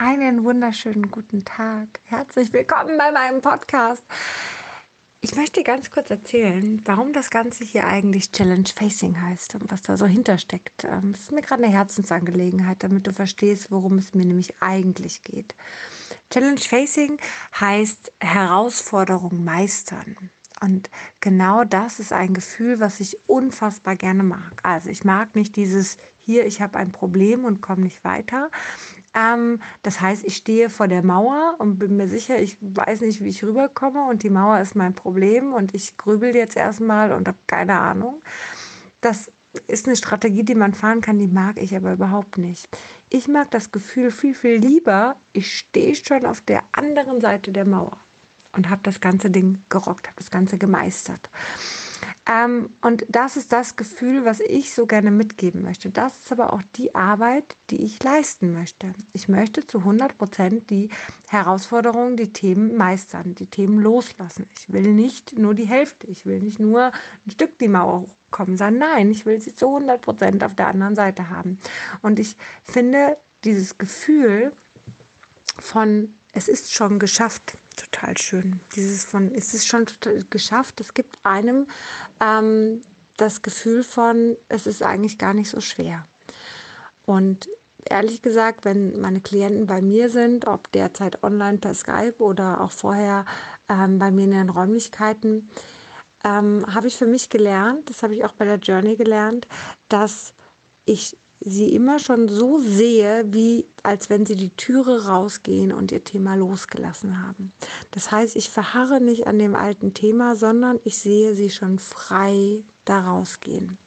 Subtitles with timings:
[0.00, 1.88] Einen wunderschönen guten Tag.
[2.04, 4.04] Herzlich willkommen bei meinem Podcast.
[5.20, 9.82] Ich möchte ganz kurz erzählen, warum das Ganze hier eigentlich Challenge Facing heißt und was
[9.82, 10.84] da so hintersteckt.
[10.84, 15.56] Ähm, ist mir gerade eine Herzensangelegenheit, damit du verstehst, worum es mir nämlich eigentlich geht.
[16.30, 17.18] Challenge Facing
[17.58, 20.30] heißt Herausforderung meistern.
[20.60, 24.60] Und genau das ist ein Gefühl, was ich unfassbar gerne mag.
[24.62, 28.50] Also ich mag nicht dieses hier, ich habe ein Problem und komme nicht weiter,
[29.18, 33.22] ähm, das heißt, ich stehe vor der Mauer und bin mir sicher, ich weiß nicht,
[33.22, 37.26] wie ich rüberkomme und die Mauer ist mein Problem und ich grübel jetzt erstmal und
[37.26, 38.22] habe keine Ahnung.
[39.00, 39.32] Das
[39.66, 42.68] ist eine Strategie, die man fahren kann, die mag ich aber überhaupt nicht.
[43.10, 47.64] Ich mag das Gefühl viel, viel lieber, ich stehe schon auf der anderen Seite der
[47.64, 47.96] Mauer
[48.52, 51.28] und habe das ganze Ding gerockt, habe das Ganze gemeistert.
[52.28, 55.88] Ähm, und das ist das Gefühl, was ich so gerne mitgeben möchte.
[55.88, 58.92] Das ist aber auch die Arbeit, die ich leisten möchte.
[59.14, 60.90] Ich möchte zu 100 Prozent die
[61.28, 64.46] Herausforderungen, die Themen meistern, die Themen loslassen.
[64.54, 66.92] Ich will nicht nur die Hälfte, ich will nicht nur
[67.26, 70.68] ein Stück die Mauer hochkommen, sondern nein, ich will sie zu 100 Prozent auf der
[70.68, 71.58] anderen Seite haben.
[72.02, 74.52] Und ich finde dieses Gefühl
[75.58, 77.42] von es ist schon geschafft.
[77.76, 78.60] Total schön.
[78.74, 79.86] Dieses von, es ist schon
[80.30, 80.80] geschafft.
[80.80, 81.66] Es gibt einem
[82.20, 82.82] ähm,
[83.16, 86.06] das Gefühl von, es ist eigentlich gar nicht so schwer.
[87.06, 87.48] Und
[87.84, 92.72] ehrlich gesagt, wenn meine Klienten bei mir sind, ob derzeit online per Skype oder auch
[92.72, 93.24] vorher
[93.68, 95.48] ähm, bei mir in den Räumlichkeiten,
[96.24, 99.46] ähm, habe ich für mich gelernt, das habe ich auch bei der Journey gelernt,
[99.88, 100.32] dass
[100.84, 106.02] ich sie immer schon so sehe, wie als wenn sie die Türe rausgehen und ihr
[106.02, 107.52] Thema losgelassen haben.
[107.92, 112.64] Das heißt, ich verharre nicht an dem alten Thema, sondern ich sehe sie schon frei
[112.84, 113.78] da rausgehen.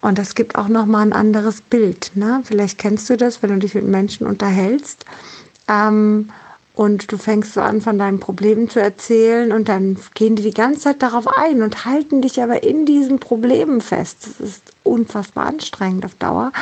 [0.00, 2.12] Und das gibt auch noch mal ein anderes Bild.
[2.14, 2.42] Ne?
[2.44, 5.04] Vielleicht kennst du das, wenn du dich mit Menschen unterhältst.
[5.68, 6.30] Ähm,
[6.74, 10.54] und du fängst so an, von deinen Problemen zu erzählen und dann gehen die die
[10.54, 14.18] ganze Zeit darauf ein und halten dich aber in diesen Problemen fest.
[14.22, 16.52] Das ist unfassbar anstrengend auf Dauer.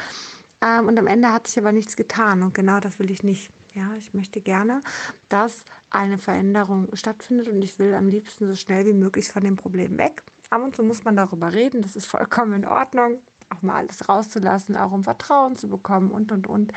[0.62, 3.50] Ähm, und am Ende hat sich aber nichts getan und genau das will ich nicht.
[3.74, 4.80] Ja, ich möchte gerne,
[5.28, 9.54] dass eine Veränderung stattfindet und ich will am liebsten so schnell wie möglich von dem
[9.54, 10.22] Problem weg.
[10.50, 13.20] Ab und zu muss man darüber reden, das ist vollkommen in Ordnung
[13.50, 16.72] auch mal alles rauszulassen, auch um Vertrauen zu bekommen und, und, und.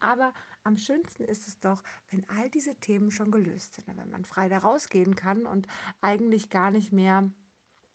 [0.00, 0.32] Aber
[0.64, 4.48] am schönsten ist es doch, wenn all diese Themen schon gelöst sind, wenn man frei
[4.48, 5.66] da rausgehen kann und
[6.00, 7.30] eigentlich gar nicht mehr,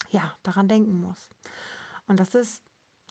[0.10, 1.30] ja, daran denken muss.
[2.08, 2.62] Und das ist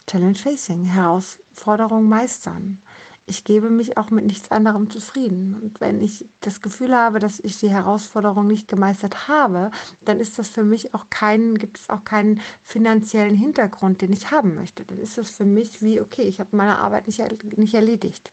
[0.06, 2.80] Challenge Facing, Herausforderung meistern
[3.28, 5.56] ich gebe mich auch mit nichts anderem zufrieden.
[5.60, 9.72] Und wenn ich das Gefühl habe, dass ich die Herausforderung nicht gemeistert habe,
[10.04, 14.30] dann ist das für mich auch keinen, gibt es auch keinen finanziellen Hintergrund, den ich
[14.30, 14.84] haben möchte.
[14.84, 18.30] Dann ist das für mich wie, okay, ich habe meine Arbeit nicht, nicht erledigt.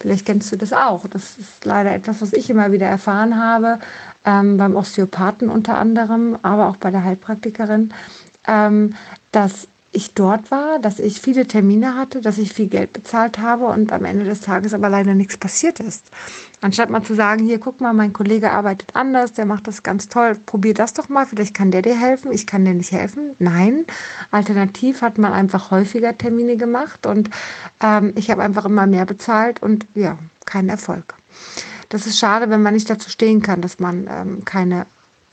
[0.00, 1.06] Vielleicht kennst du das auch.
[1.06, 3.78] Das ist leider etwas, was ich immer wieder erfahren habe,
[4.24, 7.92] ähm, beim Osteopathen unter anderem, aber auch bei der Heilpraktikerin,
[8.48, 8.94] ähm,
[9.32, 9.68] dass
[10.00, 13.92] ich dort war, dass ich viele Termine hatte, dass ich viel Geld bezahlt habe und
[13.92, 16.06] am Ende des Tages aber leider nichts passiert ist.
[16.62, 20.08] Anstatt mal zu sagen, hier, guck mal, mein Kollege arbeitet anders, der macht das ganz
[20.08, 23.36] toll, probier das doch mal, vielleicht kann der dir helfen, ich kann dir nicht helfen.
[23.38, 23.84] Nein,
[24.30, 27.28] alternativ hat man einfach häufiger Termine gemacht und
[27.82, 31.14] ähm, ich habe einfach immer mehr bezahlt und ja, keinen Erfolg.
[31.90, 34.86] Das ist schade, wenn man nicht dazu stehen kann, dass man ähm, keine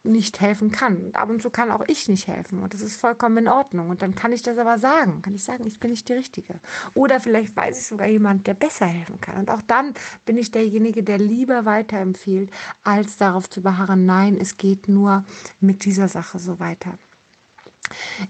[0.08, 0.98] nicht helfen kann.
[0.98, 2.64] Und ab und zu kann auch ich nicht helfen.
[2.64, 3.90] Und das ist vollkommen in Ordnung.
[3.90, 5.22] Und dann kann ich das aber sagen.
[5.22, 6.56] Kann ich sagen, ich bin nicht die Richtige.
[6.94, 9.38] Oder vielleicht weiß ich sogar jemand, der besser helfen kann.
[9.38, 9.94] Und auch dann
[10.26, 12.52] bin ich derjenige, der lieber weiterempfiehlt,
[12.84, 15.24] als darauf zu beharren, nein, es geht nur
[15.60, 16.98] mit dieser Sache so weiter.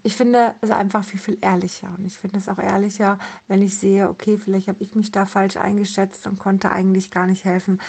[0.04, 1.94] Ich finde es einfach viel, viel ehrlicher.
[1.98, 3.18] Und ich finde es auch ehrlicher,
[3.48, 7.26] wenn ich sehe, okay, vielleicht habe ich mich da falsch eingeschätzt und konnte eigentlich gar
[7.26, 7.80] nicht helfen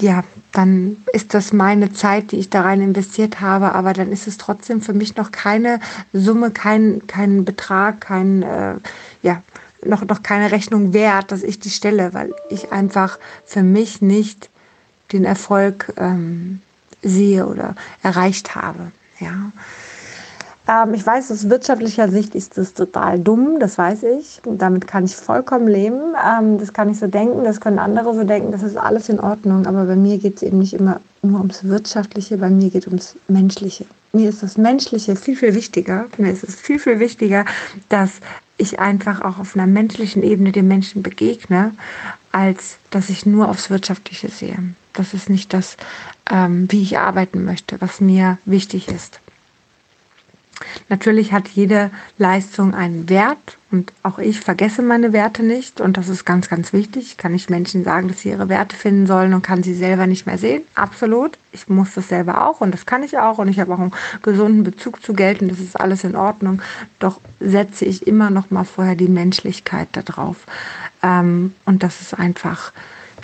[0.00, 4.26] ja, dann ist das meine Zeit, die ich da rein investiert habe, aber dann ist
[4.26, 5.80] es trotzdem für mich noch keine
[6.12, 8.74] Summe, kein, kein Betrag, kein, äh,
[9.22, 9.42] ja,
[9.84, 14.50] noch, noch keine Rechnung wert, dass ich die stelle, weil ich einfach für mich nicht
[15.12, 16.60] den Erfolg ähm,
[17.02, 18.90] sehe oder erreicht habe.
[19.20, 19.52] Ja.
[20.66, 24.40] Ähm, ich weiß, aus wirtschaftlicher Sicht ist das total dumm, das weiß ich.
[24.44, 26.14] Damit kann ich vollkommen leben.
[26.24, 29.20] Ähm, das kann ich so denken, das können andere so denken, das ist alles in
[29.20, 29.66] Ordnung.
[29.66, 32.88] Aber bei mir geht es eben nicht immer nur ums Wirtschaftliche, bei mir geht es
[32.88, 33.84] ums Menschliche.
[34.12, 36.06] Mir ist das Menschliche viel, viel wichtiger.
[36.18, 37.44] Mir ist es viel, viel wichtiger,
[37.88, 38.12] dass
[38.56, 41.72] ich einfach auch auf einer menschlichen Ebene den Menschen begegne,
[42.32, 44.58] als dass ich nur aufs Wirtschaftliche sehe.
[44.92, 45.76] Das ist nicht das,
[46.30, 49.20] ähm, wie ich arbeiten möchte, was mir wichtig ist.
[50.88, 56.08] Natürlich hat jede Leistung einen Wert und auch ich vergesse meine Werte nicht und das
[56.08, 57.16] ist ganz, ganz wichtig.
[57.16, 60.26] Kann ich Menschen sagen, dass sie ihre Werte finden sollen und kann sie selber nicht
[60.26, 60.62] mehr sehen?
[60.74, 61.38] Absolut.
[61.52, 63.92] Ich muss das selber auch und das kann ich auch und ich habe auch einen
[64.22, 66.62] gesunden Bezug zu Geld und das ist alles in Ordnung.
[66.98, 70.46] Doch setze ich immer noch mal vorher die Menschlichkeit da drauf
[71.02, 72.72] ähm, und das ist einfach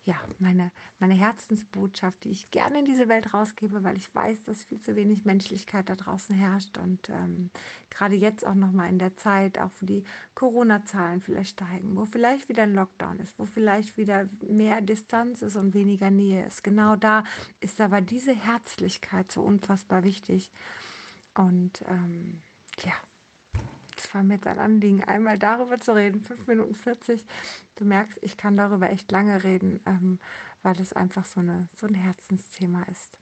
[0.05, 4.65] ja, meine, meine Herzensbotschaft, die ich gerne in diese Welt rausgebe, weil ich weiß, dass
[4.65, 6.79] viel zu wenig Menschlichkeit da draußen herrscht.
[6.79, 7.51] Und ähm,
[7.91, 10.05] gerade jetzt auch nochmal in der Zeit, auch wo die
[10.35, 15.57] Corona-Zahlen vielleicht steigen, wo vielleicht wieder ein Lockdown ist, wo vielleicht wieder mehr Distanz ist
[15.57, 16.65] und weniger Nähe ist.
[16.65, 17.25] Genau da
[17.61, 20.51] ist aber diese Herzlichkeit so unfassbar wichtig.
[21.35, 22.41] Und ähm,
[22.85, 22.95] ja,
[24.03, 27.25] es war mir jetzt ein Anliegen, einmal darüber zu reden, 5 Minuten 40.
[27.77, 30.19] Du merkst, ich kann darüber echt lange reden, ähm,
[30.63, 33.19] weil es einfach so, eine, so ein Herzensthema ist.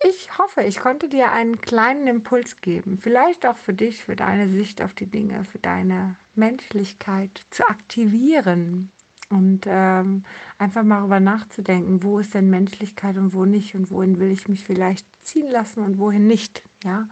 [0.00, 4.48] Ich hoffe, ich konnte dir einen kleinen Impuls geben, vielleicht auch für dich, für deine
[4.48, 8.92] Sicht auf die Dinge, für deine Menschlichkeit zu aktivieren
[9.28, 10.24] und ähm,
[10.58, 14.48] einfach mal darüber nachzudenken, wo ist denn Menschlichkeit und wo nicht und wohin will ich
[14.48, 16.62] mich vielleicht ziehen lassen und wohin nicht.
[16.84, 17.08] Ja,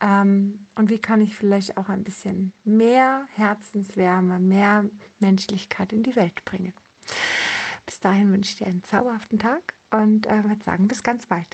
[0.00, 4.84] ähm, und wie kann ich vielleicht auch ein bisschen mehr Herzenswärme, mehr
[5.20, 6.74] Menschlichkeit in die Welt bringen.
[7.86, 11.48] Bis dahin wünsche ich dir einen zauberhaften Tag und äh, würde sagen, bis ganz bald.